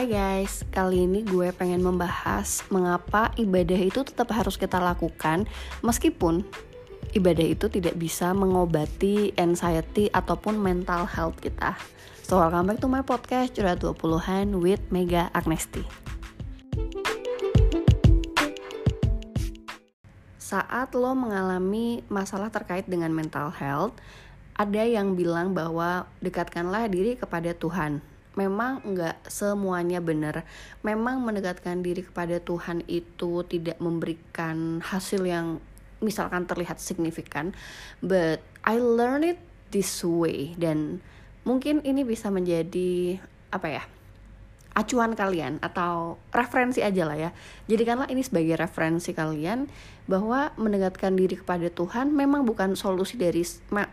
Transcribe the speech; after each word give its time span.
Hai 0.00 0.08
guys, 0.08 0.64
kali 0.72 1.04
ini 1.04 1.20
gue 1.20 1.52
pengen 1.52 1.84
membahas 1.84 2.64
mengapa 2.72 3.36
ibadah 3.36 3.76
itu 3.76 4.00
tetap 4.00 4.32
harus 4.32 4.56
kita 4.56 4.80
lakukan 4.80 5.44
meskipun 5.84 6.40
ibadah 7.12 7.44
itu 7.44 7.68
tidak 7.68 8.00
bisa 8.00 8.32
mengobati 8.32 9.36
anxiety 9.36 10.08
ataupun 10.08 10.56
mental 10.56 11.04
health 11.04 11.36
kita. 11.44 11.76
So 12.24 12.40
welcome 12.40 12.72
back 12.72 12.80
to 12.80 12.88
my 12.88 13.04
podcast 13.04 13.52
Curhat 13.52 13.84
20-an 13.84 14.56
with 14.56 14.80
Mega 14.88 15.28
Agnesti. 15.36 15.84
Saat 20.40 20.96
lo 20.96 21.12
mengalami 21.12 22.00
masalah 22.08 22.48
terkait 22.48 22.88
dengan 22.88 23.12
mental 23.12 23.52
health, 23.52 23.92
ada 24.56 24.80
yang 24.80 25.12
bilang 25.12 25.52
bahwa 25.52 26.08
dekatkanlah 26.24 26.88
diri 26.88 27.20
kepada 27.20 27.52
Tuhan 27.52 28.00
memang 28.38 28.82
nggak 28.84 29.26
semuanya 29.26 29.98
benar. 29.98 30.46
Memang 30.86 31.22
mendekatkan 31.22 31.82
diri 31.82 32.06
kepada 32.06 32.38
Tuhan 32.38 32.86
itu 32.86 33.42
tidak 33.46 33.78
memberikan 33.82 34.84
hasil 34.84 35.26
yang 35.26 35.58
misalkan 36.00 36.48
terlihat 36.48 36.80
signifikan, 36.80 37.52
but 38.00 38.40
I 38.64 38.80
learn 38.80 39.24
it 39.24 39.38
this 39.70 40.00
way 40.00 40.56
dan 40.56 41.04
mungkin 41.44 41.84
ini 41.84 42.02
bisa 42.04 42.32
menjadi 42.32 43.20
apa 43.52 43.68
ya? 43.68 43.84
Acuan 44.70 45.18
kalian 45.18 45.58
atau 45.58 46.22
referensi 46.30 46.78
aja 46.78 47.02
lah 47.02 47.18
ya. 47.18 47.30
Jadikanlah 47.66 48.06
ini 48.06 48.22
sebagai 48.22 48.54
referensi 48.54 49.10
kalian 49.10 49.66
bahwa 50.06 50.54
mendekatkan 50.58 51.14
diri 51.14 51.38
kepada 51.38 51.70
Tuhan 51.70 52.14
memang 52.14 52.46
bukan 52.46 52.78
solusi 52.78 53.18
dari 53.18 53.42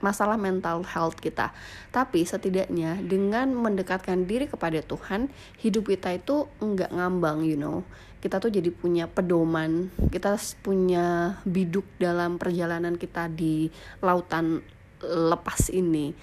masalah 0.02 0.38
mental 0.38 0.86
health 0.86 1.18
kita. 1.18 1.54
Tapi 1.90 2.26
setidaknya 2.26 3.02
dengan 3.02 3.54
mendekatkan 3.54 4.26
diri 4.30 4.46
kepada 4.46 4.82
Tuhan, 4.82 5.30
hidup 5.62 5.90
kita 5.90 6.18
itu 6.18 6.46
enggak 6.62 6.94
ngambang, 6.94 7.46
you 7.46 7.58
know. 7.58 7.82
Kita 8.18 8.42
tuh 8.42 8.50
jadi 8.50 8.74
punya 8.74 9.06
pedoman, 9.06 9.94
kita 10.10 10.42
punya 10.66 11.38
biduk 11.46 11.86
dalam 12.02 12.42
perjalanan 12.42 12.98
kita 12.98 13.30
di 13.30 13.70
lautan 14.02 14.66
lepas 15.06 15.70
ini 15.70 16.18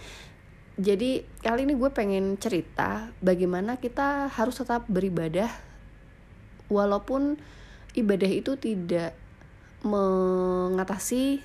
jadi 0.75 1.23
kali 1.39 1.71
ini 1.71 1.79
gue 1.79 1.91
pengen 1.95 2.35
cerita 2.35 3.15
bagaimana 3.23 3.79
kita 3.79 4.27
harus 4.27 4.59
tetap 4.59 4.91
beribadah 4.91 5.47
walaupun 6.67 7.39
ibadah 7.95 8.27
itu 8.27 8.59
tidak 8.59 9.15
mengatasi 9.87 11.39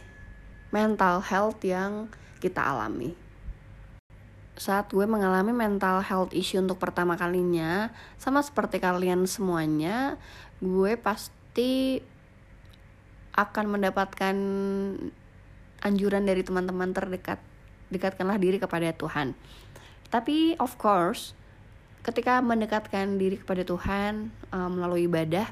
mental 0.73 1.21
health 1.21 1.61
yang 1.61 2.09
kita 2.41 2.57
alami. 2.57 3.13
Saat 4.57 4.91
gue 4.91 5.05
mengalami 5.05 5.53
mental 5.53 6.01
health 6.03 6.33
issue 6.33 6.59
untuk 6.59 6.81
pertama 6.81 7.15
kalinya, 7.15 7.93
sama 8.17 8.43
seperti 8.43 8.81
kalian 8.81 9.29
semuanya, 9.29 10.19
gue 10.59 10.97
pasti 10.99 12.01
akan 13.37 13.65
mendapatkan 13.77 14.35
anjuran 15.79 16.23
dari 16.27 16.43
teman-teman 16.43 16.91
terdekat 16.91 17.39
dekatkanlah 17.89 18.37
diri 18.37 18.57
kepada 18.61 18.93
Tuhan. 18.95 19.37
Tapi 20.09 20.57
of 20.57 20.77
course, 20.81 21.37
ketika 22.01 22.41
mendekatkan 22.41 23.21
diri 23.21 23.37
kepada 23.37 23.61
Tuhan 23.61 24.33
uh, 24.49 24.69
melalui 24.69 25.05
ibadah, 25.05 25.45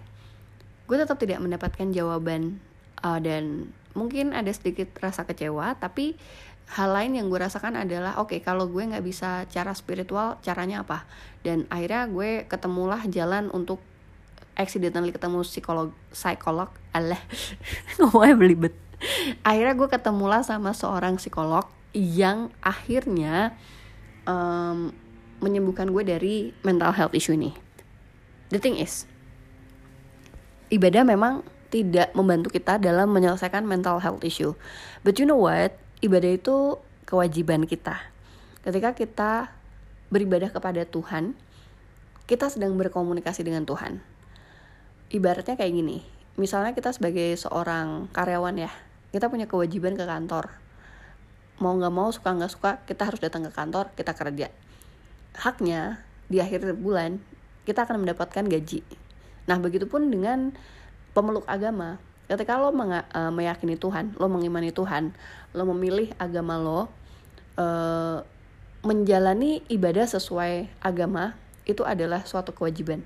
gue 0.89 0.97
tetap 0.97 1.21
tidak 1.21 1.43
mendapatkan 1.43 1.93
jawaban 1.93 2.57
uh, 3.05 3.19
dan 3.21 3.69
mungkin 3.93 4.33
ada 4.33 4.49
sedikit 4.49 4.89
rasa 4.97 5.25
kecewa. 5.25 5.77
Tapi 5.77 6.17
hal 6.73 6.89
lain 6.91 7.21
yang 7.21 7.29
gue 7.29 7.39
rasakan 7.39 7.79
adalah 7.79 8.17
oke 8.17 8.33
okay, 8.33 8.39
kalau 8.41 8.65
gue 8.65 8.81
nggak 8.81 9.05
bisa 9.05 9.45
cara 9.51 9.77
spiritual, 9.77 10.41
caranya 10.41 10.81
apa? 10.81 11.05
Dan 11.45 11.69
akhirnya 11.69 12.09
gue 12.09 12.49
ketemulah 12.49 13.05
jalan 13.07 13.53
untuk 13.53 13.77
accidentally 14.57 15.13
ketemu 15.13 15.45
psikolog 15.45 15.93
psikolog 16.09 16.73
Allah 16.91 17.21
ngomongnya 18.01 18.35
belibet 18.35 18.73
akhirnya 19.45 19.77
gue 19.77 19.87
ketemulah 19.87 20.41
sama 20.41 20.73
seorang 20.73 21.21
psikolog 21.21 21.69
yang 21.97 22.53
akhirnya 22.61 23.57
um, 24.29 24.93
menyembuhkan 25.41 25.89
gue 25.89 26.03
dari 26.05 26.35
mental 26.61 26.93
health 26.93 27.17
issue 27.17 27.33
ini. 27.33 27.57
The 28.53 28.61
thing 28.61 28.77
is, 28.77 29.09
ibadah 30.69 31.01
memang 31.03 31.41
tidak 31.67 32.15
membantu 32.15 32.53
kita 32.53 32.79
dalam 32.79 33.11
menyelesaikan 33.11 33.65
mental 33.65 33.99
health 33.99 34.23
issue. 34.23 34.55
But 35.03 35.19
you 35.19 35.27
know 35.27 35.41
what? 35.41 35.75
Ibadah 35.99 36.37
itu 36.37 36.79
kewajiban 37.09 37.65
kita. 37.65 37.97
Ketika 38.61 38.93
kita 38.95 39.31
beribadah 40.07 40.53
kepada 40.53 40.87
Tuhan, 40.87 41.35
kita 42.29 42.47
sedang 42.47 42.77
berkomunikasi 42.79 43.43
dengan 43.43 43.67
Tuhan. 43.67 43.99
Ibaratnya 45.11 45.55
kayak 45.55 45.73
gini, 45.73 46.03
misalnya 46.39 46.75
kita 46.75 46.91
sebagai 46.91 47.35
seorang 47.39 48.11
karyawan 48.11 48.55
ya, 48.59 48.71
kita 49.11 49.31
punya 49.31 49.47
kewajiban 49.47 49.95
ke 49.95 50.03
kantor 50.03 50.66
mau 51.57 51.73
nggak 51.73 51.93
mau 51.93 52.09
suka 52.13 52.29
nggak 52.33 52.51
suka 52.51 52.71
kita 52.85 53.09
harus 53.09 53.19
datang 53.21 53.45
ke 53.45 53.51
kantor 53.51 53.89
kita 53.97 54.13
kerja. 54.13 54.47
Haknya 55.37 56.01
di 56.27 56.41
akhir 56.41 56.75
bulan 56.77 57.21
kita 57.65 57.85
akan 57.85 58.05
mendapatkan 58.05 58.45
gaji. 58.45 58.83
Nah 59.49 59.57
begitupun 59.57 60.11
dengan 60.11 60.53
pemeluk 61.11 61.47
agama. 61.49 61.97
Ketika 62.27 62.59
lo 62.59 62.75
uh, 62.75 63.31
meyakini 63.31 63.79
Tuhan 63.79 64.19
lo 64.19 64.27
mengimani 64.27 64.75
Tuhan 64.75 65.15
lo 65.55 65.63
memilih 65.71 66.11
agama 66.19 66.59
lo 66.59 66.91
uh, 67.55 68.19
menjalani 68.83 69.63
ibadah 69.71 70.03
sesuai 70.03 70.67
agama 70.83 71.39
itu 71.63 71.87
adalah 71.87 72.27
suatu 72.27 72.51
kewajiban 72.51 73.03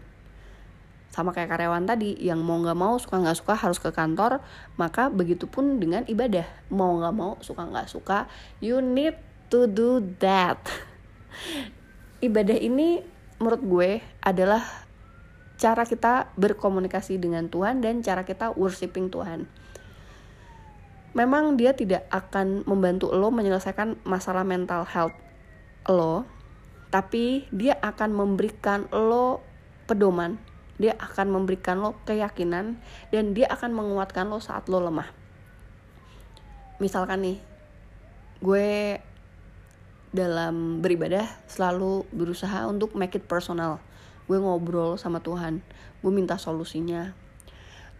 sama 1.11 1.35
kayak 1.35 1.51
karyawan 1.51 1.83
tadi 1.83 2.16
yang 2.23 2.39
mau 2.39 2.55
nggak 2.63 2.79
mau 2.79 2.95
suka 2.95 3.19
nggak 3.19 3.38
suka 3.38 3.53
harus 3.59 3.77
ke 3.77 3.91
kantor. 3.91 4.39
Maka 4.79 5.11
begitupun 5.11 5.77
dengan 5.77 6.07
ibadah. 6.07 6.47
Mau 6.72 6.97
nggak 6.97 7.16
mau 7.16 7.35
suka 7.44 7.67
nggak 7.67 7.88
suka 7.91 8.31
you 8.63 8.79
need 8.79 9.13
to 9.51 9.67
do 9.67 9.99
that. 10.23 10.57
Ibadah 12.25 12.57
ini 12.57 13.03
menurut 13.44 13.61
gue 13.61 13.89
adalah 14.23 14.63
cara 15.59 15.83
kita 15.85 16.31
berkomunikasi 16.39 17.22
dengan 17.22 17.51
Tuhan 17.51 17.83
dan 17.83 17.99
cara 18.01 18.23
kita 18.23 18.55
worshiping 18.55 19.11
Tuhan. 19.11 19.45
Memang 21.11 21.59
dia 21.59 21.75
tidak 21.75 22.07
akan 22.07 22.63
membantu 22.63 23.11
lo 23.11 23.35
menyelesaikan 23.35 23.99
masalah 24.07 24.47
mental 24.47 24.88
health 24.88 25.13
lo 25.89 26.23
tapi 26.91 27.47
dia 27.49 27.79
akan 27.79 28.11
memberikan 28.11 28.85
lo 28.91 29.41
pedoman 29.88 30.38
dia 30.81 30.97
akan 30.97 31.29
memberikan 31.29 31.77
lo 31.77 31.93
keyakinan 32.09 32.81
dan 33.13 33.25
dia 33.37 33.45
akan 33.53 33.71
menguatkan 33.77 34.25
lo 34.27 34.41
saat 34.41 34.65
lo 34.65 34.81
lemah. 34.81 35.07
Misalkan 36.81 37.21
nih 37.21 37.37
gue 38.41 38.97
dalam 40.11 40.81
beribadah 40.81 41.29
selalu 41.45 42.09
berusaha 42.09 42.65
untuk 42.65 42.97
make 42.97 43.13
it 43.13 43.29
personal. 43.29 43.77
Gue 44.25 44.41
ngobrol 44.41 44.97
sama 44.97 45.21
Tuhan 45.21 45.61
gue 46.01 46.11
minta 46.11 46.35
solusinya. 46.41 47.13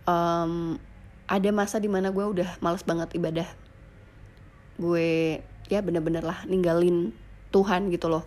Um, 0.10 0.82
ada 1.30 1.50
masa 1.54 1.78
di 1.78 1.88
mana 1.88 2.10
gue 2.10 2.26
udah 2.26 2.58
males 2.60 2.82
banget 2.84 3.14
ibadah. 3.16 3.48
Gue 4.82 5.40
ya 5.70 5.80
bener-bener 5.80 6.26
lah 6.26 6.44
ninggalin 6.50 7.14
Tuhan 7.54 7.94
gitu 7.94 8.10
loh. 8.10 8.26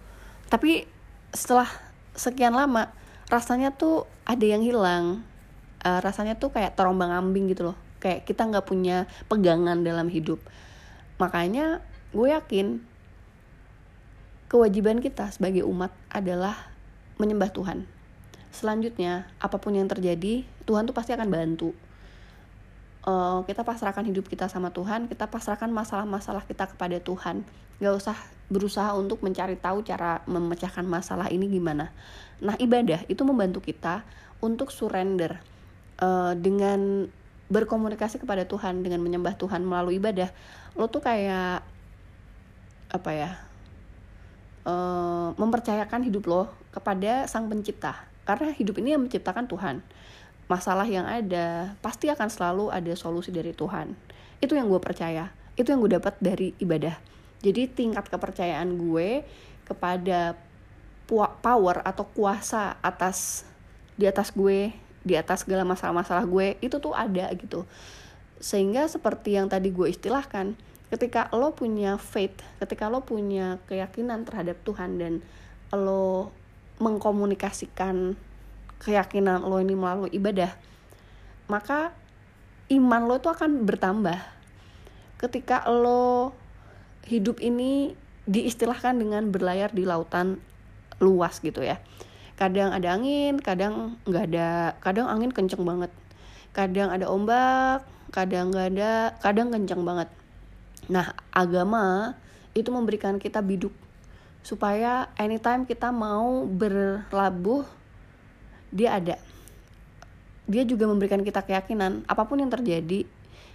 Tapi 0.48 0.86
setelah 1.34 1.66
sekian 2.14 2.54
lama 2.54 2.94
rasanya 3.28 3.72
tuh 3.74 4.08
ada 4.24 4.44
yang 4.44 4.64
hilang. 4.64 5.24
Uh, 5.84 6.00
rasanya 6.00 6.40
tuh 6.40 6.48
kayak 6.48 6.76
terombang 6.76 7.12
ambing 7.12 7.52
gitu 7.52 7.72
loh. 7.72 7.76
Kayak 8.00 8.24
kita 8.24 8.48
nggak 8.48 8.64
punya 8.64 9.04
pegangan 9.28 9.84
dalam 9.84 10.08
hidup. 10.08 10.40
Makanya 11.20 11.84
gue 12.10 12.28
yakin 12.32 12.80
kewajiban 14.48 15.02
kita 15.02 15.28
sebagai 15.34 15.66
umat 15.66 15.92
adalah 16.08 16.56
menyembah 17.20 17.50
Tuhan. 17.52 17.86
Selanjutnya 18.54 19.26
apa 19.42 19.58
pun 19.58 19.74
yang 19.74 19.90
terjadi 19.90 20.46
Tuhan 20.64 20.86
tuh 20.86 20.94
pasti 20.94 21.10
akan 21.10 21.28
bantu 21.28 21.74
uh, 23.04 23.44
kita 23.44 23.62
pasrahkan 23.62 24.04
hidup 24.08 24.26
kita 24.26 24.48
sama 24.50 24.72
Tuhan 24.74 25.06
kita 25.06 25.28
pasrahkan 25.28 25.68
masalah-masalah 25.70 26.44
kita 26.48 26.68
kepada 26.72 26.98
Tuhan 27.00 27.44
gak 27.78 27.94
usah 27.94 28.16
berusaha 28.52 28.92
untuk 28.94 29.24
mencari 29.24 29.56
tahu 29.56 29.80
cara 29.82 30.20
memecahkan 30.28 30.84
masalah 30.84 31.32
ini 31.32 31.48
gimana. 31.48 31.90
Nah, 32.44 32.54
ibadah 32.60 33.00
itu 33.08 33.24
membantu 33.24 33.64
kita 33.64 34.04
untuk 34.44 34.68
surrender 34.68 35.40
uh, 35.98 36.36
dengan 36.36 37.08
berkomunikasi 37.48 38.20
kepada 38.20 38.44
Tuhan 38.44 38.84
dengan 38.84 39.00
menyembah 39.00 39.36
Tuhan 39.40 39.64
melalui 39.64 39.96
ibadah. 39.96 40.28
Lo 40.76 40.88
tuh 40.92 41.00
kayak 41.00 41.64
apa 42.92 43.10
ya? 43.12 43.30
Uh, 44.64 45.36
mempercayakan 45.36 46.08
hidup 46.08 46.24
lo 46.24 46.42
kepada 46.72 47.28
Sang 47.28 47.48
Pencipta. 47.48 47.96
Karena 48.24 48.52
hidup 48.56 48.80
ini 48.80 48.96
yang 48.96 49.04
menciptakan 49.04 49.44
Tuhan. 49.44 49.84
Masalah 50.46 50.84
yang 50.84 51.08
ada 51.08 51.76
pasti 51.80 52.12
akan 52.12 52.28
selalu 52.28 52.68
ada 52.68 52.92
solusi 52.94 53.32
dari 53.32 53.56
Tuhan. 53.56 53.96
Itu 54.38 54.56
yang 54.56 54.68
gue 54.68 54.80
percaya. 54.80 55.32
Itu 55.56 55.72
yang 55.72 55.80
gue 55.80 55.96
dapat 55.96 56.18
dari 56.20 56.52
ibadah 56.60 57.14
jadi 57.44 57.68
tingkat 57.68 58.08
kepercayaan 58.08 58.80
gue 58.80 59.20
kepada 59.68 60.32
power 61.44 61.84
atau 61.84 62.08
kuasa 62.16 62.80
atas 62.80 63.44
di 64.00 64.08
atas 64.08 64.32
gue 64.32 64.72
di 65.04 65.14
atas 65.20 65.44
segala 65.44 65.68
masalah-masalah 65.68 66.24
gue 66.24 66.56
itu 66.64 66.80
tuh 66.80 66.96
ada 66.96 67.28
gitu 67.36 67.68
sehingga 68.40 68.88
seperti 68.88 69.36
yang 69.36 69.52
tadi 69.52 69.68
gue 69.68 69.92
istilahkan 69.92 70.56
ketika 70.88 71.28
lo 71.36 71.52
punya 71.52 72.00
faith 72.00 72.40
ketika 72.64 72.88
lo 72.88 73.04
punya 73.04 73.60
keyakinan 73.68 74.24
terhadap 74.24 74.56
Tuhan 74.64 74.96
dan 74.96 75.20
lo 75.76 76.32
mengkomunikasikan 76.80 78.16
keyakinan 78.82 79.44
lo 79.44 79.60
ini 79.62 79.74
melalui 79.76 80.10
ibadah 80.10 80.54
maka 81.48 81.92
iman 82.72 83.02
lo 83.04 83.20
tuh 83.20 83.36
akan 83.36 83.68
bertambah. 83.68 84.16
Ketika 85.20 85.68
lo 85.68 86.32
hidup 87.04 87.40
ini 87.40 87.92
diistilahkan 88.24 88.96
dengan 88.96 89.28
berlayar 89.28 89.72
di 89.72 89.84
lautan 89.84 90.40
luas 91.00 91.40
gitu 91.44 91.60
ya. 91.60 91.80
Kadang 92.34 92.72
ada 92.72 92.96
angin 92.96 93.38
kadang 93.38 94.00
nggak 94.08 94.24
ada 94.32 94.48
kadang 94.80 95.06
angin 95.06 95.30
kenceng 95.30 95.62
banget. 95.62 95.92
Kadang 96.56 96.88
ada 96.90 97.06
ombak 97.12 97.84
kadang 98.10 98.50
nggak 98.50 98.68
ada 98.74 98.92
kadang 99.20 99.52
kenceng 99.52 99.84
banget. 99.84 100.08
Nah 100.88 101.12
agama 101.30 102.16
itu 102.56 102.72
memberikan 102.72 103.20
kita 103.20 103.44
biduk 103.44 103.72
supaya 104.44 105.08
anytime 105.16 105.64
kita 105.64 105.88
mau 105.88 106.44
berlabuh 106.44 107.64
dia 108.74 108.98
ada. 108.98 109.16
Dia 110.50 110.66
juga 110.66 110.90
memberikan 110.90 111.22
kita 111.22 111.46
keyakinan 111.46 112.02
apa 112.10 112.26
pun 112.26 112.42
yang 112.42 112.50
terjadi 112.50 113.06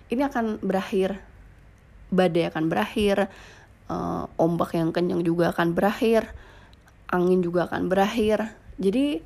ini 0.10 0.22
akan 0.24 0.64
berakhir. 0.64 1.20
Badai 2.10 2.50
akan 2.50 2.72
berakhir 2.72 3.30
uh, 3.92 4.26
ombak 4.40 4.74
yang 4.74 4.90
kencang 4.90 5.22
juga 5.22 5.54
akan 5.54 5.78
berakhir 5.78 6.26
angin 7.10 7.42
juga 7.42 7.66
akan 7.70 7.90
berakhir. 7.90 8.54
Jadi 8.78 9.20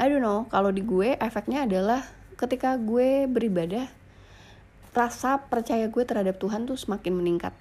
I 0.00 0.06
don't 0.08 0.24
know 0.24 0.48
kalau 0.48 0.72
di 0.72 0.80
gue 0.80 1.14
efeknya 1.20 1.68
adalah 1.68 2.04
ketika 2.40 2.80
gue 2.80 3.28
beribadah 3.28 3.88
rasa 4.90 5.38
percaya 5.38 5.86
gue 5.86 6.02
terhadap 6.02 6.40
Tuhan 6.40 6.66
tuh 6.66 6.80
semakin 6.80 7.12
meningkat. 7.14 7.54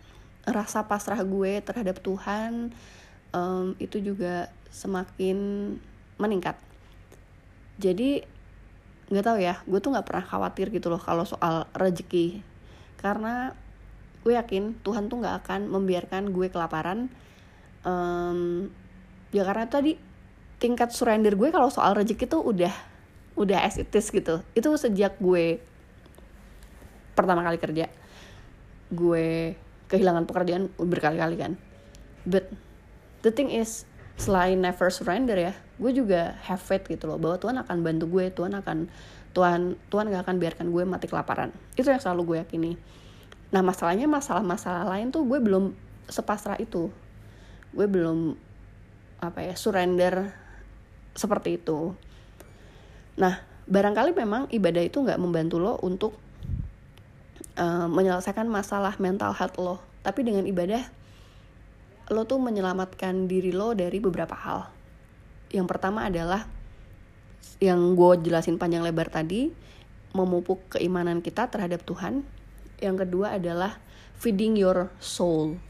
Rasa 0.47 0.87
pasrah 0.87 1.21
gue 1.21 1.61
terhadap 1.61 1.99
Tuhan 2.01 2.73
um, 3.35 3.75
itu 3.77 4.01
juga 4.01 4.49
semakin 4.71 5.37
meningkat 6.17 6.55
jadi 7.79 8.27
nggak 9.09 9.25
tahu 9.25 9.37
ya 9.41 9.57
gue 9.65 9.79
tuh 9.81 9.89
nggak 9.89 10.05
pernah 10.05 10.25
khawatir 10.27 10.69
gitu 10.69 10.91
loh 10.91 11.01
kalau 11.01 11.25
soal 11.25 11.65
rezeki. 11.73 12.43
Karena 12.99 13.55
gue 14.21 14.35
yakin 14.35 14.83
Tuhan 14.83 15.07
tuh 15.07 15.23
nggak 15.23 15.47
akan 15.47 15.71
membiarkan 15.71 16.35
gue 16.35 16.51
kelaparan 16.51 17.07
um, 17.87 18.67
ya 19.31 19.47
karena 19.47 19.65
tadi 19.71 19.95
tingkat 20.59 20.91
surrender 20.91 21.39
gue 21.39 21.49
kalau 21.49 21.71
soal 21.71 21.95
rezeki 21.95 22.27
tuh 22.27 22.43
udah 22.43 22.75
udah 23.39 23.63
as 23.63 23.79
it 23.79 23.89
is 23.95 24.11
gitu. 24.11 24.43
Itu 24.53 24.75
sejak 24.75 25.17
gue 25.17 25.63
pertama 27.15 27.41
kali 27.43 27.57
kerja 27.57 27.87
gue 28.89 29.57
kehilangan 29.89 30.29
pekerjaan 30.29 30.69
berkali-kali 30.77 31.35
kan. 31.39 31.53
But 32.29 32.51
the 33.25 33.33
thing 33.33 33.49
is 33.49 33.88
selain 34.19 34.59
never 34.59 34.91
surrender 34.91 35.39
ya 35.39 35.55
gue 35.79 35.91
juga 35.95 36.35
have 36.43 36.59
faith 36.59 36.91
gitu 36.91 37.07
loh 37.07 37.15
bahwa 37.15 37.39
Tuhan 37.39 37.55
akan 37.63 37.77
bantu 37.79 38.05
gue 38.11 38.25
Tuhan 38.35 38.51
akan 38.51 38.91
Tuhan 39.31 39.79
Tuhan 39.87 40.05
gak 40.11 40.23
akan 40.27 40.35
biarkan 40.41 40.67
gue 40.73 40.83
mati 40.83 41.07
kelaparan. 41.07 41.53
Itu 41.77 41.87
yang 41.87 42.01
selalu 42.01 42.21
gue 42.25 42.37
yakini. 42.43 42.71
Nah 43.55 43.61
masalahnya 43.63 44.09
masalah-masalah 44.09 44.89
lain 44.89 45.13
tuh 45.13 45.23
gue 45.23 45.39
belum 45.39 45.71
sepasrah 46.09 46.59
itu. 46.59 46.91
Gue 47.71 47.87
belum 47.87 48.35
apa 49.23 49.39
ya 49.45 49.55
surrender 49.55 50.35
seperti 51.15 51.61
itu. 51.61 51.95
Nah 53.15 53.39
barangkali 53.69 54.17
memang 54.17 54.51
ibadah 54.51 54.83
itu 54.83 54.99
nggak 54.99 55.21
membantu 55.21 55.61
lo 55.61 55.77
untuk 55.79 56.17
uh, 57.55 57.87
menyelesaikan 57.87 58.49
masalah 58.49 58.97
mental 58.97 59.31
health 59.31 59.55
lo. 59.61 59.77
Tapi 60.01 60.25
dengan 60.25 60.43
ibadah 60.49 60.89
lo 62.09 62.25
tuh 62.25 62.41
menyelamatkan 62.41 63.29
diri 63.29 63.53
lo 63.53 63.77
dari 63.77 64.01
beberapa 64.01 64.33
hal. 64.33 64.69
Yang 65.53 65.67
pertama 65.69 66.09
adalah 66.09 66.45
yang 67.61 67.93
gue 67.93 68.25
jelasin 68.25 68.57
panjang 68.57 68.81
lebar 68.81 69.09
tadi 69.13 69.53
memupuk 70.13 70.77
keimanan 70.77 71.21
kita 71.21 71.49
terhadap 71.49 71.85
Tuhan. 71.85 72.25
Yang 72.81 73.05
kedua 73.05 73.37
adalah 73.37 73.77
feeding 74.17 74.57
your 74.57 74.89
soul. 74.97 75.61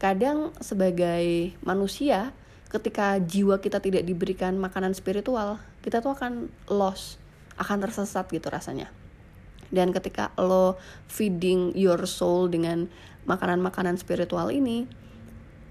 Kadang 0.00 0.56
sebagai 0.58 1.54
manusia 1.60 2.32
ketika 2.72 3.22
jiwa 3.22 3.62
kita 3.62 3.78
tidak 3.78 4.02
diberikan 4.02 4.58
makanan 4.58 4.98
spiritual 4.98 5.62
kita 5.84 6.02
tuh 6.02 6.10
akan 6.16 6.50
lost 6.66 7.22
akan 7.54 7.78
tersesat 7.86 8.26
gitu 8.32 8.50
rasanya. 8.50 8.90
Dan 9.70 9.94
ketika 9.94 10.34
lo 10.40 10.78
feeding 11.06 11.74
your 11.78 12.02
soul 12.06 12.50
dengan 12.50 12.90
makanan-makanan 13.26 13.98
spiritual 13.98 14.50
ini 14.50 14.90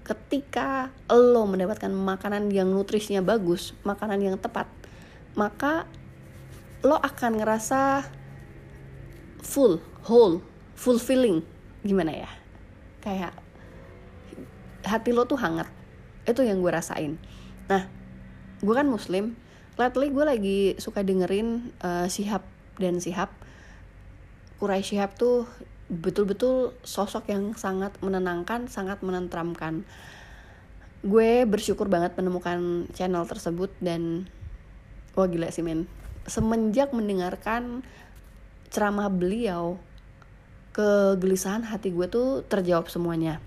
ketika 0.04 0.92
lo 1.08 1.48
mendapatkan 1.48 1.88
makanan 1.88 2.52
yang 2.52 2.68
nutrisinya 2.68 3.24
bagus 3.24 3.72
makanan 3.88 4.20
yang 4.20 4.36
tepat 4.36 4.68
maka 5.34 5.88
lo 6.84 7.00
akan 7.00 7.40
ngerasa 7.40 8.04
full 9.40 9.80
whole 10.04 10.44
fulfilling. 10.76 11.40
Gimana 11.80 12.12
ya? 12.12 12.30
Kayak 13.00 13.32
hati 14.84 15.10
lo 15.16 15.24
tuh 15.24 15.40
hangat. 15.40 15.68
Itu 16.28 16.44
yang 16.44 16.60
gue 16.60 16.72
rasain. 16.72 17.16
Nah 17.68 17.88
gue 18.60 18.74
kan 18.74 18.86
muslim. 18.88 19.36
Lately 19.74 20.12
gue 20.14 20.24
lagi 20.24 20.58
suka 20.78 21.02
dengerin 21.02 21.74
uh, 21.82 22.06
Sihab 22.06 22.46
dan 22.78 23.02
Sihab 23.02 23.32
Kurai 24.62 24.86
Sihab 24.86 25.18
tuh 25.18 25.50
betul-betul 25.96 26.74
sosok 26.82 27.30
yang 27.30 27.54
sangat 27.54 27.94
menenangkan 28.02 28.66
sangat 28.66 29.00
menentramkan. 29.00 29.86
Gue 31.04 31.44
bersyukur 31.44 31.86
banget 31.86 32.16
menemukan 32.16 32.88
channel 32.96 33.28
tersebut 33.28 33.70
dan 33.78 34.26
wah 35.14 35.28
gila 35.28 35.52
sih 35.52 35.62
men. 35.62 35.86
Semenjak 36.24 36.90
mendengarkan 36.96 37.84
ceramah 38.72 39.12
beliau 39.12 39.78
kegelisahan 40.74 41.62
hati 41.62 41.94
gue 41.94 42.10
tuh 42.10 42.42
terjawab 42.50 42.90
semuanya. 42.90 43.38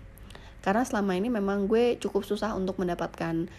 Karena 0.63 0.87
selama 0.87 1.15
ini 1.19 1.27
memang 1.27 1.67
gue 1.67 1.99
cukup 1.99 2.23
susah 2.23 2.55
untuk 2.55 2.79
mendapatkan 2.79 3.51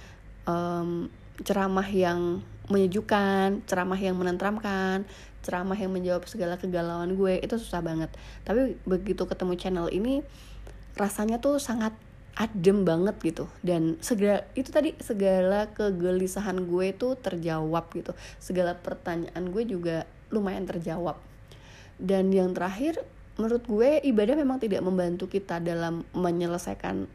um, 0.49 1.13
ceramah 1.45 1.87
yang 1.89 2.41
menyejukkan, 2.69 3.65
ceramah 3.65 4.01
yang 4.01 4.17
menenteramkan, 4.17 5.09
ceramah 5.43 5.77
yang 5.77 5.93
menjawab 5.93 6.29
segala 6.29 6.61
kegalauan 6.61 7.17
gue 7.17 7.41
itu 7.41 7.57
susah 7.57 7.81
banget. 7.81 8.13
Tapi 8.45 8.77
begitu 8.85 9.25
ketemu 9.25 9.55
channel 9.57 9.89
ini 9.89 10.21
rasanya 10.97 11.41
tuh 11.41 11.57
sangat 11.57 11.97
adem 12.39 12.87
banget 12.87 13.19
gitu. 13.25 13.51
Dan 13.65 13.99
segala 13.99 14.47
itu 14.55 14.71
tadi 14.71 14.95
segala 15.03 15.67
kegelisahan 15.75 16.69
gue 16.69 16.95
tuh 16.95 17.19
terjawab 17.19 17.91
gitu. 17.97 18.15
Segala 18.39 18.79
pertanyaan 18.79 19.51
gue 19.51 19.65
juga 19.67 20.07
lumayan 20.31 20.69
terjawab. 20.69 21.19
Dan 21.99 22.31
yang 22.31 22.55
terakhir 22.55 23.03
menurut 23.39 23.63
gue 23.67 24.03
ibadah 24.07 24.35
memang 24.39 24.59
tidak 24.63 24.83
membantu 24.83 25.31
kita 25.31 25.59
dalam 25.63 26.07
menyelesaikan 26.15 27.07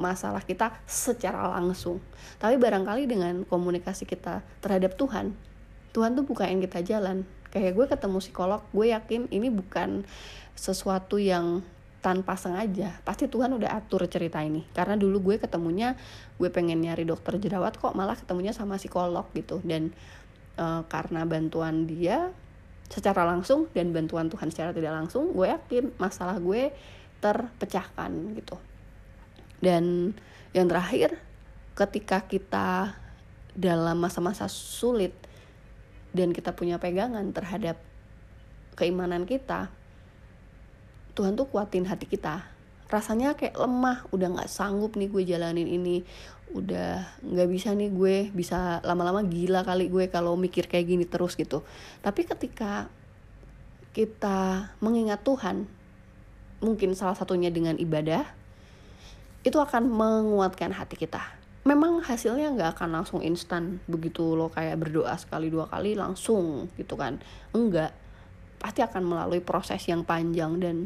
masalah 0.00 0.40
kita 0.40 0.72
secara 0.88 1.52
langsung. 1.52 2.00
Tapi 2.40 2.56
barangkali 2.56 3.04
dengan 3.04 3.44
komunikasi 3.44 4.08
kita 4.08 4.40
terhadap 4.64 4.96
Tuhan 4.96 5.50
Tuhan 5.90 6.14
tuh 6.14 6.24
bukain 6.26 6.58
kita 6.62 6.82
jalan. 6.86 7.26
Kayak 7.50 7.72
gue 7.74 7.86
ketemu 7.90 8.18
psikolog 8.22 8.62
gue 8.70 8.94
yakin 8.94 9.26
ini 9.34 9.50
bukan 9.50 10.06
sesuatu 10.54 11.18
yang 11.18 11.66
tanpa 12.00 12.38
sengaja. 12.38 12.96
Pasti 13.02 13.26
Tuhan 13.26 13.52
udah 13.58 13.74
atur 13.74 14.06
cerita 14.06 14.40
ini. 14.40 14.64
Karena 14.70 14.94
dulu 14.94 15.34
gue 15.34 15.36
ketemunya 15.42 15.98
gue 16.38 16.48
pengen 16.48 16.80
nyari 16.80 17.04
dokter 17.04 17.36
jerawat 17.36 17.76
kok 17.76 17.92
malah 17.98 18.14
ketemunya 18.14 18.54
sama 18.54 18.78
psikolog 18.78 19.26
gitu. 19.34 19.58
Dan 19.66 19.90
uh, 20.56 20.86
karena 20.86 21.26
bantuan 21.26 21.90
dia 21.90 22.30
secara 22.90 23.26
langsung 23.26 23.70
dan 23.74 23.90
bantuan 23.90 24.30
Tuhan 24.30 24.50
secara 24.50 24.70
tidak 24.74 24.94
langsung 24.94 25.30
gue 25.30 25.46
yakin 25.46 25.94
masalah 25.94 26.42
gue 26.42 26.74
terpecahkan 27.22 28.10
gitu 28.34 28.58
dan 29.64 30.16
yang 30.56 30.66
terakhir 30.66 31.16
ketika 31.76 32.24
kita 32.26 32.96
dalam 33.54 34.00
masa-masa 34.00 34.50
sulit 34.50 35.14
dan 36.10 36.34
kita 36.34 36.52
punya 36.52 36.80
pegangan 36.80 37.24
terhadap 37.30 37.78
keimanan 38.74 39.28
kita 39.28 39.70
Tuhan 41.14 41.36
tuh 41.36 41.52
kuatin 41.52 41.84
hati 41.84 42.06
kita. 42.06 42.48
Rasanya 42.88 43.38
kayak 43.38 43.54
lemah 43.54 44.08
udah 44.10 44.40
nggak 44.40 44.50
sanggup 44.50 44.96
nih 44.96 45.12
gue 45.12 45.22
jalanin 45.28 45.68
ini. 45.68 46.02
Udah 46.56 47.06
nggak 47.22 47.48
bisa 47.52 47.76
nih 47.76 47.92
gue 47.92 48.16
bisa 48.34 48.82
lama-lama 48.82 49.20
gila 49.22 49.62
kali 49.62 49.92
gue 49.92 50.08
kalau 50.08 50.34
mikir 50.40 50.66
kayak 50.66 50.86
gini 50.88 51.04
terus 51.06 51.36
gitu. 51.36 51.62
Tapi 52.02 52.26
ketika 52.26 52.88
kita 53.92 54.72
mengingat 54.80 55.20
Tuhan 55.20 55.66
mungkin 56.64 56.96
salah 56.96 57.18
satunya 57.18 57.52
dengan 57.52 57.76
ibadah 57.76 58.39
itu 59.40 59.56
akan 59.56 59.88
menguatkan 59.88 60.72
hati 60.76 60.96
kita. 61.00 61.20
Memang 61.64 62.00
hasilnya 62.00 62.56
nggak 62.56 62.70
akan 62.80 62.88
langsung 63.00 63.20
instan 63.20 63.84
begitu 63.84 64.32
lo 64.32 64.48
kayak 64.48 64.80
berdoa 64.80 65.12
sekali 65.20 65.52
dua 65.52 65.68
kali 65.68 65.92
langsung 65.96 66.72
gitu 66.80 66.96
kan. 66.96 67.20
Enggak. 67.52 67.92
Pasti 68.60 68.84
akan 68.84 69.04
melalui 69.04 69.40
proses 69.40 69.80
yang 69.88 70.04
panjang 70.04 70.60
dan 70.60 70.76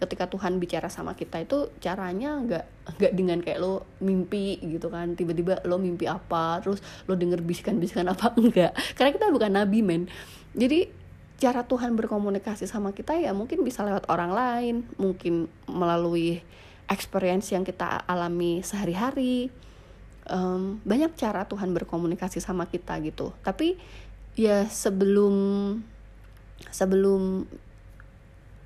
ketika 0.00 0.26
Tuhan 0.26 0.58
bicara 0.58 0.90
sama 0.90 1.14
kita 1.14 1.38
itu 1.46 1.70
caranya 1.78 2.34
nggak 2.42 2.64
nggak 2.98 3.12
dengan 3.14 3.38
kayak 3.44 3.60
lo 3.60 3.84
mimpi 4.00 4.56
gitu 4.60 4.88
kan. 4.88 5.12
Tiba-tiba 5.16 5.64
lo 5.68 5.76
mimpi 5.76 6.08
apa 6.08 6.60
terus 6.64 6.80
lo 7.04 7.16
denger 7.16 7.44
bisikan-bisikan 7.44 8.08
apa 8.08 8.32
enggak. 8.40 8.72
Karena 8.96 9.10
kita 9.12 9.28
bukan 9.32 9.52
nabi 9.52 9.84
men. 9.84 10.08
Jadi 10.56 10.88
cara 11.40 11.66
Tuhan 11.66 11.98
berkomunikasi 11.98 12.70
sama 12.70 12.94
kita 12.94 13.18
ya 13.18 13.34
mungkin 13.34 13.66
bisa 13.66 13.82
lewat 13.82 14.06
orang 14.06 14.30
lain 14.30 14.74
mungkin 14.94 15.50
melalui 15.66 16.38
experience 16.90 17.52
yang 17.54 17.62
kita 17.62 18.02
alami 18.06 18.62
sehari-hari 18.62 19.50
um, 20.30 20.78
banyak 20.86 21.14
cara 21.18 21.48
Tuhan 21.48 21.74
berkomunikasi 21.74 22.38
sama 22.38 22.68
kita 22.68 22.98
gitu. 23.02 23.34
Tapi 23.42 23.78
ya 24.38 24.64
sebelum 24.68 25.34
sebelum 26.70 27.44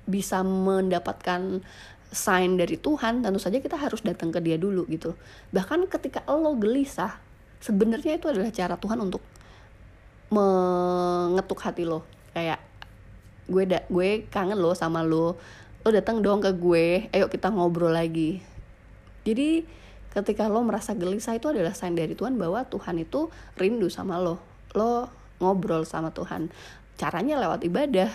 bisa 0.07 0.45
mendapatkan 0.45 1.59
sign 2.07 2.55
dari 2.55 2.79
Tuhan 2.79 3.19
tentu 3.19 3.41
saja 3.41 3.59
kita 3.59 3.75
harus 3.75 3.99
datang 4.05 4.31
ke 4.31 4.39
dia 4.39 4.55
dulu 4.55 4.87
gitu. 4.87 5.17
Bahkan 5.51 5.91
ketika 5.91 6.23
lo 6.29 6.55
gelisah 6.55 7.19
sebenarnya 7.59 8.15
itu 8.15 8.31
adalah 8.31 8.51
cara 8.53 8.75
Tuhan 8.79 8.99
untuk 9.01 9.23
mengetuk 10.31 11.59
hati 11.63 11.83
lo. 11.83 12.07
Kayak 12.31 12.63
gue 13.47 13.63
da 13.63 13.79
gue 13.87 14.27
kangen 14.27 14.59
lo 14.59 14.75
sama 14.75 15.03
lo 15.03 15.39
lo 15.87 15.95
datang 15.95 16.19
dong 16.19 16.43
ke 16.43 16.51
gue 16.51 17.07
ayo 17.15 17.31
kita 17.31 17.47
ngobrol 17.47 17.95
lagi. 17.95 18.43
Jadi 19.23 19.63
ketika 20.11 20.51
lo 20.51 20.59
merasa 20.59 20.91
gelisah 20.91 21.39
itu 21.39 21.47
adalah 21.47 21.71
sign 21.71 21.95
dari 21.95 22.11
Tuhan 22.11 22.35
bahwa 22.35 22.67
Tuhan 22.67 22.99
itu 22.99 23.31
rindu 23.55 23.87
sama 23.87 24.19
lo. 24.19 24.35
Lo 24.75 25.07
ngobrol 25.39 25.87
sama 25.87 26.11
Tuhan. 26.11 26.51
Caranya 26.99 27.39
lewat 27.39 27.63
ibadah. 27.63 28.11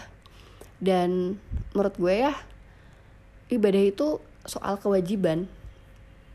Dan 0.84 1.40
menurut 1.72 1.96
gue 1.96 2.28
ya 2.28 2.36
ibadah 3.48 3.82
itu 3.88 4.20
soal 4.44 4.76
kewajiban. 4.76 5.48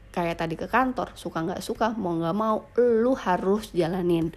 Kayak 0.10 0.42
tadi 0.42 0.58
ke 0.58 0.66
kantor 0.66 1.14
suka 1.14 1.46
nggak 1.46 1.62
suka 1.62 1.94
mau 1.94 2.18
nggak 2.18 2.34
mau 2.34 2.66
lu 2.82 3.14
harus 3.14 3.70
jalanin. 3.78 4.34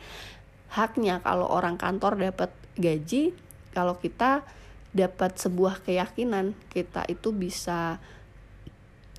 Haknya 0.69 1.25
kalau 1.25 1.49
orang 1.49 1.80
kantor 1.80 2.21
dapat 2.21 2.52
gaji 2.76 3.33
kalau 3.73 3.97
kita 3.97 4.45
dapat 4.90 5.38
sebuah 5.38 5.87
keyakinan 5.87 6.54
kita 6.70 7.06
itu 7.06 7.30
bisa 7.30 8.02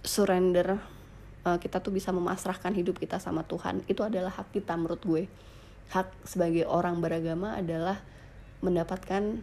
surrender 0.04 0.82
uh, 1.46 1.58
kita 1.58 1.80
tuh 1.80 1.94
bisa 1.94 2.12
memasrahkan 2.12 2.74
hidup 2.75 3.00
kita 3.00 3.18
sama 3.22 3.46
Tuhan. 3.48 3.86
Itu 3.88 4.04
adalah 4.04 4.34
hak 4.34 4.51
kita 4.51 4.75
menurut 4.75 5.01
gue. 5.01 5.24
Hak 5.92 6.12
sebagai 6.28 6.68
orang 6.68 7.00
beragama 7.00 7.56
adalah 7.56 8.00
mendapatkan 8.62 9.42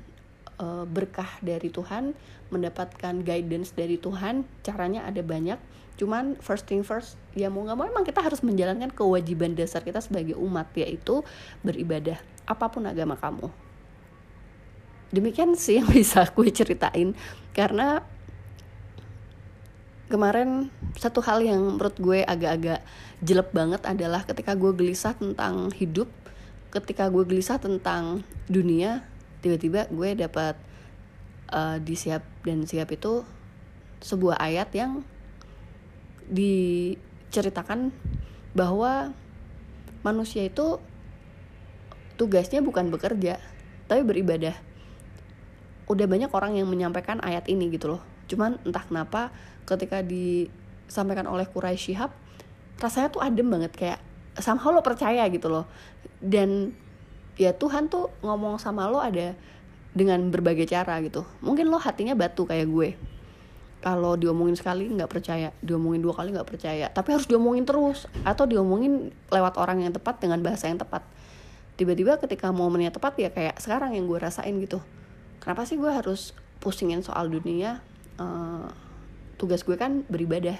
uh, 0.60 0.84
berkah 0.86 1.28
dari 1.42 1.68
Tuhan 1.72 2.14
mendapatkan 2.48 3.24
guidance 3.24 3.72
dari 3.72 3.96
Tuhan. 3.96 4.44
Caranya 4.64 5.08
ada 5.08 5.20
banyak. 5.24 5.58
Cuman 5.98 6.38
first 6.38 6.68
thing 6.70 6.86
first 6.86 7.18
ya 7.34 7.50
mau 7.50 7.66
nggak 7.66 7.76
mau 7.76 7.86
emang 7.88 8.06
kita 8.06 8.22
harus 8.22 8.44
menjalankan 8.46 8.94
kewajiban 8.94 9.58
dasar 9.58 9.82
kita 9.82 9.98
sebagai 9.98 10.38
umat 10.38 10.70
yaitu 10.78 11.26
beribadah 11.66 12.22
apa 12.46 12.70
pun 12.70 12.86
agama 12.86 13.18
kamu 13.18 13.50
demikian 15.14 15.56
sih 15.56 15.80
yang 15.80 15.88
bisa 15.96 16.24
aku 16.26 16.46
ceritain. 16.48 17.14
Karena 17.52 18.02
kemarin 20.08 20.72
satu 20.96 21.20
hal 21.20 21.44
yang 21.44 21.76
menurut 21.76 21.96
gue 22.00 22.24
agak-agak 22.24 22.80
jelek 23.20 23.52
banget 23.52 23.84
adalah 23.84 24.24
ketika 24.24 24.56
gue 24.56 24.72
gelisah 24.72 25.12
tentang 25.12 25.68
hidup 25.76 26.08
ketika 26.68 27.08
gue 27.12 27.24
gelisah 27.28 27.60
tentang 27.60 28.24
dunia 28.48 29.04
tiba-tiba 29.44 29.88
gue 29.88 30.16
dapat 30.16 30.56
uh, 31.52 31.76
di 31.80 31.92
siap 31.96 32.24
dan 32.44 32.64
siap 32.64 32.88
itu 32.92 33.24
sebuah 34.00 34.40
ayat 34.40 34.68
yang 34.72 35.04
diceritakan 36.28 37.92
bahwa 38.52 39.12
manusia 40.04 40.44
itu 40.44 40.80
tugasnya 42.20 42.60
bukan 42.60 42.92
bekerja 42.92 43.40
tapi 43.88 44.04
beribadah 44.04 44.56
udah 45.88 46.06
banyak 46.06 46.30
orang 46.30 46.60
yang 46.60 46.68
menyampaikan 46.68 47.18
ayat 47.24 47.48
ini 47.48 47.72
gitu 47.72 47.96
loh. 47.96 48.02
Cuman 48.28 48.60
entah 48.62 48.84
kenapa 48.84 49.32
ketika 49.64 50.04
disampaikan 50.04 51.24
oleh 51.24 51.48
Quraisy 51.48 51.92
Shihab 51.92 52.12
rasanya 52.78 53.08
tuh 53.10 53.24
adem 53.24 53.48
banget 53.48 53.72
kayak 53.74 53.98
somehow 54.38 54.70
lo 54.70 54.84
percaya 54.84 55.24
gitu 55.32 55.48
loh. 55.48 55.64
Dan 56.20 56.76
ya 57.40 57.56
Tuhan 57.56 57.88
tuh 57.88 58.12
ngomong 58.20 58.60
sama 58.60 58.86
lo 58.86 59.00
ada 59.00 59.32
dengan 59.96 60.28
berbagai 60.28 60.68
cara 60.68 61.00
gitu. 61.00 61.24
Mungkin 61.40 61.72
lo 61.72 61.80
hatinya 61.80 62.12
batu 62.12 62.44
kayak 62.44 62.68
gue. 62.68 62.90
Kalau 63.78 64.18
diomongin 64.18 64.58
sekali 64.58 64.90
nggak 64.90 65.08
percaya 65.08 65.54
diomongin 65.64 66.04
dua 66.04 66.12
kali 66.12 66.36
nggak 66.36 66.48
percaya. 66.48 66.86
Tapi 66.92 67.16
harus 67.16 67.24
diomongin 67.24 67.64
terus 67.64 68.04
atau 68.28 68.44
diomongin 68.44 69.08
lewat 69.32 69.56
orang 69.56 69.88
yang 69.88 69.92
tepat 69.96 70.20
dengan 70.20 70.44
bahasa 70.44 70.68
yang 70.68 70.76
tepat. 70.76 71.00
Tiba-tiba 71.78 72.20
ketika 72.20 72.52
momennya 72.52 72.92
tepat 72.92 73.16
ya 73.16 73.30
kayak 73.32 73.56
sekarang 73.62 73.96
yang 73.96 74.04
gue 74.04 74.18
rasain 74.18 74.52
gitu 74.58 74.82
kenapa 75.42 75.66
sih 75.66 75.76
gue 75.76 75.90
harus 75.90 76.36
pusingin 76.62 77.02
soal 77.02 77.30
dunia? 77.30 77.82
Uh, 78.18 78.66
tugas 79.38 79.62
gue 79.62 79.78
kan 79.78 80.02
beribadah. 80.10 80.58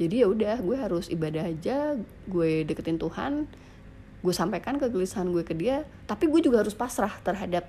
Jadi 0.00 0.24
ya 0.24 0.26
udah 0.28 0.56
gue 0.60 0.76
harus 0.76 1.12
ibadah 1.12 1.44
aja 1.44 1.96
gue 2.24 2.64
deketin 2.64 2.96
Tuhan 2.96 3.44
gue 4.20 4.34
sampaikan 4.36 4.76
kegelisahan 4.76 5.32
gue 5.32 5.40
ke 5.48 5.56
dia 5.56 5.88
tapi 6.04 6.28
gue 6.28 6.44
juga 6.44 6.60
harus 6.60 6.76
pasrah 6.76 7.12
terhadap 7.24 7.64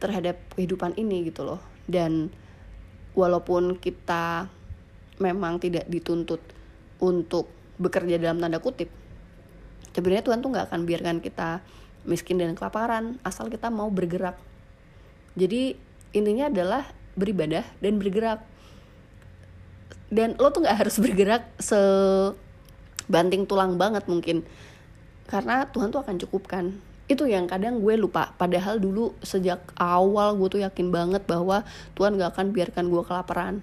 terhadap 0.00 0.40
kehidupan 0.56 0.96
ini 0.96 1.28
gitu 1.28 1.44
loh. 1.44 1.60
Dan 1.88 2.32
walaupun 3.16 3.80
kita 3.80 4.52
memang 5.16 5.56
tidak 5.60 5.88
dituntut 5.88 6.40
untuk 7.00 7.48
bekerja 7.80 8.20
dalam 8.20 8.40
tanda 8.40 8.60
kutip 8.60 8.88
sebenarnya 9.96 10.24
Tuhan 10.28 10.44
tuh 10.44 10.52
nggak 10.52 10.66
akan 10.68 10.80
biarkan 10.84 11.16
kita 11.24 11.64
miskin 12.04 12.36
dan 12.36 12.52
kelaparan 12.52 13.16
asal 13.24 13.48
kita 13.48 13.72
mau 13.72 13.88
bergerak 13.88 14.36
jadi 15.36 15.76
intinya 16.16 16.48
adalah 16.48 16.88
beribadah 17.12 17.62
dan 17.84 18.00
bergerak. 18.00 18.40
Dan 20.08 20.32
lo 20.40 20.48
tuh 20.48 20.64
nggak 20.64 20.78
harus 20.80 20.96
bergerak 20.96 21.44
sebanting 21.60 23.44
tulang 23.44 23.76
banget 23.76 24.08
mungkin. 24.08 24.48
Karena 25.28 25.68
Tuhan 25.68 25.92
tuh 25.92 26.00
akan 26.00 26.16
cukupkan. 26.24 26.72
Itu 27.06 27.28
yang 27.28 27.46
kadang 27.46 27.84
gue 27.84 27.94
lupa. 28.00 28.32
Padahal 28.40 28.80
dulu 28.80 29.12
sejak 29.20 29.60
awal 29.76 30.40
gue 30.40 30.48
tuh 30.56 30.60
yakin 30.64 30.88
banget 30.88 31.22
bahwa 31.28 31.62
Tuhan 31.92 32.16
gak 32.16 32.32
akan 32.32 32.46
biarkan 32.56 32.84
gue 32.88 33.02
kelaparan. 33.04 33.54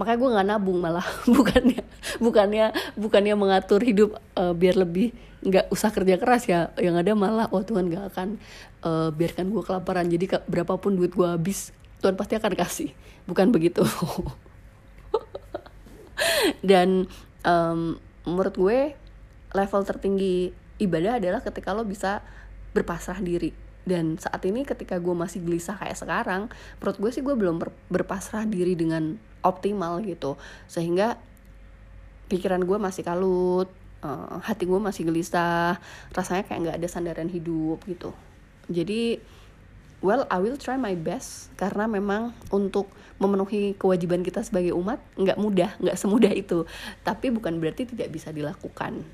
Makanya 0.00 0.18
gue 0.18 0.30
nggak 0.34 0.48
nabung 0.48 0.78
malah. 0.80 1.06
Bukannya 1.30 1.84
bukannya 2.16 2.72
bukannya 2.96 3.34
mengatur 3.36 3.84
hidup 3.84 4.16
uh, 4.34 4.56
biar 4.56 4.76
lebih 4.76 5.12
nggak 5.44 5.68
usah 5.68 5.92
kerja 5.92 6.16
keras 6.16 6.48
ya. 6.48 6.72
Yang 6.80 6.96
ada 7.04 7.12
malah 7.12 7.46
oh 7.52 7.60
Tuhan 7.60 7.92
gak 7.92 8.16
akan 8.16 8.40
uh, 8.84 9.10
biarkan 9.12 9.52
gue 9.52 9.62
kelaparan. 9.64 10.06
Jadi 10.08 10.40
berapapun 10.48 10.96
duit 10.96 11.12
gue 11.12 11.28
habis 11.28 11.72
Tuhan 12.00 12.16
pasti 12.16 12.36
akan 12.36 12.52
kasih. 12.56 12.90
Bukan 13.28 13.52
begitu. 13.52 13.84
Dan 16.68 17.08
um, 17.44 18.00
menurut 18.24 18.54
gue 18.56 18.78
level 19.50 19.82
tertinggi 19.84 20.54
ibadah 20.80 21.20
adalah 21.20 21.40
ketika 21.44 21.76
lo 21.76 21.84
bisa 21.84 22.24
berpasrah 22.72 23.20
diri. 23.20 23.52
Dan 23.84 24.20
saat 24.20 24.44
ini 24.44 24.64
ketika 24.64 25.00
gue 25.00 25.14
masih 25.16 25.40
gelisah 25.40 25.76
kayak 25.76 25.96
sekarang 25.96 26.52
menurut 26.80 26.96
gue 27.00 27.10
sih 27.10 27.24
gue 27.24 27.32
belum 27.32 27.56
ber, 27.60 27.72
berpasrah 27.88 28.44
diri 28.44 28.76
dengan 28.76 29.16
optimal 29.40 30.04
gitu. 30.04 30.36
Sehingga 30.68 31.16
pikiran 32.30 32.62
gue 32.62 32.78
masih 32.78 33.02
kalut 33.02 33.68
uh, 34.06 34.38
hati 34.40 34.64
gue 34.64 34.78
masih 34.78 35.08
gelisah 35.08 35.82
rasanya 36.14 36.46
kayak 36.46 36.60
nggak 36.62 36.76
ada 36.78 36.88
sandaran 36.88 37.26
hidup 37.26 37.82
gitu 37.90 38.14
jadi 38.70 39.18
well 40.00 40.24
I 40.30 40.38
will 40.40 40.56
try 40.56 40.78
my 40.78 40.96
best 40.96 41.52
karena 41.58 41.90
memang 41.90 42.32
untuk 42.54 42.88
memenuhi 43.20 43.76
kewajiban 43.76 44.24
kita 44.24 44.40
sebagai 44.40 44.72
umat 44.72 45.02
nggak 45.18 45.36
mudah 45.36 45.76
nggak 45.76 45.98
semudah 45.98 46.32
itu 46.32 46.64
tapi 47.04 47.28
bukan 47.28 47.60
berarti 47.60 47.84
tidak 47.84 48.08
bisa 48.08 48.32
dilakukan 48.32 49.04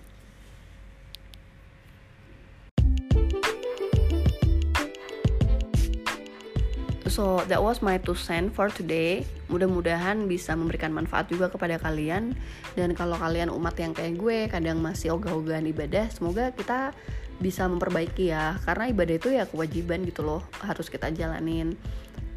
So 7.17 7.41
that 7.49 7.65
was 7.65 7.81
my 7.81 7.97
two 7.97 8.13
cent 8.13 8.53
for 8.53 8.69
today. 8.69 9.25
Mudah-mudahan 9.49 10.29
bisa 10.29 10.53
memberikan 10.53 10.93
manfaat 10.93 11.33
juga 11.33 11.49
kepada 11.49 11.81
kalian. 11.81 12.37
Dan 12.77 12.93
kalau 12.93 13.17
kalian 13.17 13.49
umat 13.57 13.73
yang 13.81 13.97
kayak 13.97 14.21
gue 14.21 14.53
kadang 14.53 14.85
masih 14.85 15.17
ogah-ogahan 15.17 15.65
ibadah, 15.65 16.13
semoga 16.13 16.53
kita 16.53 16.93
bisa 17.39 17.69
memperbaiki 17.69 18.33
ya. 18.33 18.57
Karena 18.65 18.89
ibadah 18.91 19.15
itu 19.17 19.29
ya 19.33 19.45
kewajiban 19.49 20.05
gitu 20.05 20.25
loh 20.25 20.43
harus 20.63 20.89
kita 20.89 21.13
jalanin. 21.13 21.77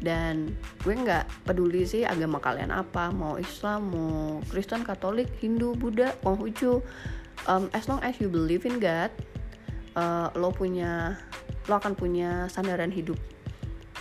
Dan 0.00 0.56
gue 0.80 0.96
nggak 0.96 1.44
peduli 1.44 1.84
sih 1.84 2.08
agama 2.08 2.40
kalian 2.40 2.72
apa 2.72 3.12
mau 3.12 3.36
Islam 3.36 3.92
mau 3.92 4.40
Kristen 4.48 4.80
Katolik 4.80 5.28
Hindu 5.44 5.76
Buddha 5.76 6.16
Konghucu 6.24 6.80
um, 7.44 7.68
as 7.76 7.84
long 7.84 8.00
as 8.00 8.16
you 8.16 8.32
believe 8.32 8.64
in 8.64 8.80
God 8.80 9.12
uh, 10.00 10.32
lo 10.40 10.56
punya 10.56 11.20
lo 11.68 11.76
akan 11.76 11.92
punya 11.92 12.48
sandaran 12.48 12.88
hidup. 12.88 13.20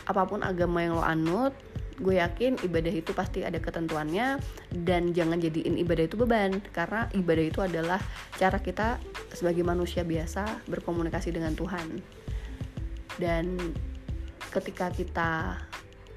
Apa 0.07 0.23
pun 0.23 0.39
agama 0.41 0.79
yang 0.81 0.95
lo 0.95 1.03
anut 1.03 1.51
gue 1.99 2.15
yakin 2.17 2.55
ibadah 2.63 2.93
itu 2.95 3.11
pasti 3.11 3.43
ada 3.43 3.59
ketentuannya 3.59 4.39
dan 4.87 5.11
jangan 5.11 5.37
jadiin 5.39 5.75
ibadah 5.83 6.07
itu 6.07 6.15
beban 6.15 6.63
karena 6.71 7.11
ibadah 7.11 7.45
itu 7.45 7.59
adalah 7.59 7.99
cara 8.39 8.59
kita 8.63 8.97
sebagai 9.35 9.67
manusia 9.67 10.07
biasa 10.07 10.63
berkomunikasi 10.71 11.35
dengan 11.35 11.53
Tuhan 11.59 11.99
dan 13.19 13.59
ketika 14.49 14.89
kita 14.95 15.59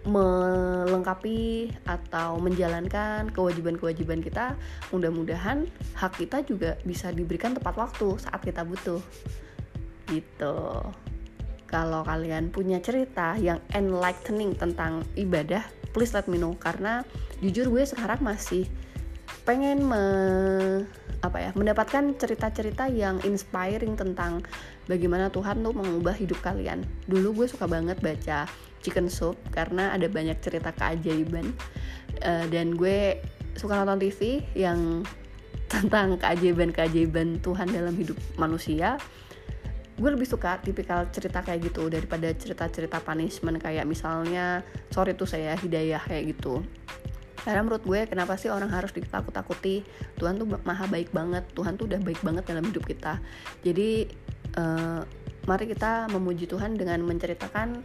melengkapi 0.02 1.70
atau 1.86 2.42
menjalankan 2.42 3.30
kewajiban-kewajiban 3.30 4.18
kita, 4.18 4.58
mudah-mudahan 4.90 5.70
hak 5.94 6.18
kita 6.18 6.42
juga 6.42 6.74
bisa 6.82 7.14
diberikan 7.14 7.54
tepat 7.54 7.78
waktu 7.78 8.18
saat 8.18 8.42
kita 8.42 8.66
butuh. 8.66 8.98
Gitu. 10.10 10.58
Kalau 11.72 12.04
kalian 12.04 12.52
punya 12.52 12.84
cerita 12.84 13.32
yang 13.40 13.56
enlightening 13.72 14.52
tentang 14.52 15.08
ibadah, 15.16 15.64
please 15.96 16.12
let 16.12 16.28
me 16.28 16.36
know. 16.36 16.52
Karena 16.60 17.00
jujur 17.40 17.72
gue 17.72 17.88
sekarang 17.88 18.20
masih 18.20 18.68
pengen 19.48 19.80
me, 19.80 20.04
apa 21.24 21.38
ya 21.40 21.50
mendapatkan 21.56 22.12
cerita-cerita 22.20 22.92
yang 22.92 23.18
inspiring 23.24 23.96
tentang 23.96 24.44
bagaimana 24.84 25.32
Tuhan 25.32 25.64
tuh 25.64 25.72
mengubah 25.72 26.12
hidup 26.12 26.44
kalian. 26.44 26.84
Dulu 27.08 27.42
gue 27.42 27.46
suka 27.48 27.64
banget 27.64 27.98
baca 28.04 28.44
Chicken 28.84 29.08
Soup 29.08 29.40
karena 29.48 29.96
ada 29.96 30.06
banyak 30.12 30.36
cerita 30.44 30.76
keajaiban. 30.76 31.56
Uh, 32.20 32.44
dan 32.52 32.76
gue 32.76 33.16
suka 33.56 33.80
nonton 33.80 34.04
TV 34.04 34.44
yang 34.52 35.08
tentang 35.72 36.20
keajaiban-keajaiban 36.20 37.40
Tuhan 37.40 37.72
dalam 37.72 37.96
hidup 37.96 38.20
manusia 38.36 39.00
gue 40.02 40.10
lebih 40.10 40.26
suka 40.26 40.58
tipikal 40.58 41.06
cerita 41.14 41.46
kayak 41.46 41.70
gitu 41.70 41.86
daripada 41.86 42.26
cerita-cerita 42.34 42.98
punishment 43.06 43.62
kayak 43.62 43.86
misalnya 43.86 44.66
sorry 44.90 45.14
tuh 45.14 45.30
saya 45.30 45.54
hidayah 45.54 46.02
kayak 46.02 46.34
gitu. 46.34 46.66
Karena 47.42 47.62
menurut 47.62 47.86
gue 47.86 48.10
kenapa 48.10 48.34
sih 48.34 48.50
orang 48.50 48.66
harus 48.70 48.90
ditakut-takuti? 48.90 49.86
Tuhan 50.18 50.42
tuh 50.42 50.46
maha 50.46 50.90
baik 50.90 51.14
banget. 51.14 51.46
Tuhan 51.54 51.78
tuh 51.78 51.86
udah 51.86 52.02
baik 52.02 52.18
banget 52.22 52.50
dalam 52.50 52.66
hidup 52.66 52.82
kita. 52.82 53.22
Jadi 53.62 54.10
uh, 54.58 55.06
mari 55.46 55.70
kita 55.70 56.10
memuji 56.10 56.50
Tuhan 56.50 56.74
dengan 56.74 56.98
menceritakan 57.06 57.82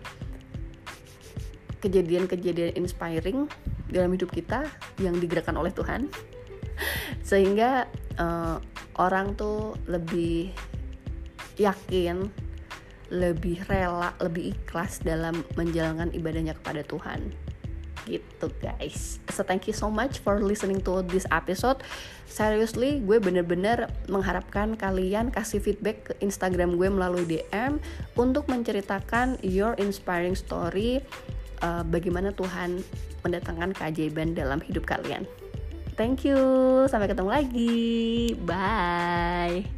kejadian-kejadian 1.81 2.77
inspiring 2.81 3.45
dalam 3.93 4.09
hidup 4.13 4.33
kita 4.33 4.65
yang 5.01 5.17
digerakkan 5.21 5.53
oleh 5.53 5.69
Tuhan. 5.73 6.09
Sehingga 7.29 7.89
uh, 8.17 8.57
orang 8.97 9.37
tuh 9.37 9.77
lebih 9.85 10.53
yakin 11.57 12.29
lebih 13.07 13.63
rela 13.67 14.11
lebih 14.19 14.55
ikhlas 14.55 14.99
dalam 14.99 15.43
menjalankan 15.55 16.11
ibadahnya 16.11 16.55
kepada 16.59 16.83
Tuhan 16.83 17.31
gitu 18.07 18.47
guys 18.63 19.19
so 19.27 19.43
thank 19.43 19.67
you 19.67 19.75
so 19.75 19.91
much 19.91 20.23
for 20.23 20.39
listening 20.39 20.79
to 20.79 21.03
this 21.11 21.27
episode 21.27 21.83
seriously 22.23 23.03
gue 23.03 23.19
bener-bener 23.19 23.91
mengharapkan 24.07 24.79
kalian 24.79 25.27
kasih 25.27 25.59
feedback 25.59 26.07
ke 26.07 26.11
Instagram 26.23 26.79
gue 26.79 26.87
melalui 26.87 27.27
DM 27.27 27.83
untuk 28.15 28.47
menceritakan 28.47 29.39
your 29.43 29.75
inspiring 29.75 30.39
story 30.39 31.03
uh, 31.63 31.83
bagaimana 31.83 32.31
Tuhan 32.35 32.79
mendatangkan 33.25 33.73
keajaiban 33.75 34.37
dalam 34.37 34.61
hidup 34.63 34.85
kalian. 34.85 35.25
Thank 35.97 36.29
you, 36.29 36.37
sampai 36.85 37.09
ketemu 37.09 37.29
lagi. 37.33 37.83
Bye. 38.45 39.76